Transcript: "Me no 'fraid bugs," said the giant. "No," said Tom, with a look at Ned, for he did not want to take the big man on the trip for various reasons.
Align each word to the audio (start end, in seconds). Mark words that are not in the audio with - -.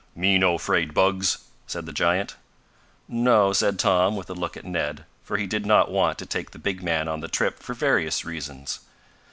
"Me 0.15 0.39
no 0.39 0.57
'fraid 0.57 0.95
bugs," 0.95 1.37
said 1.67 1.85
the 1.85 1.93
giant. 1.93 2.35
"No," 3.07 3.53
said 3.53 3.77
Tom, 3.77 4.15
with 4.15 4.31
a 4.31 4.33
look 4.33 4.57
at 4.57 4.65
Ned, 4.65 5.05
for 5.23 5.37
he 5.37 5.45
did 5.45 5.63
not 5.63 5.91
want 5.91 6.17
to 6.17 6.25
take 6.25 6.49
the 6.49 6.57
big 6.57 6.81
man 6.81 7.07
on 7.07 7.19
the 7.19 7.27
trip 7.27 7.59
for 7.59 7.75
various 7.75 8.25
reasons. 8.25 8.79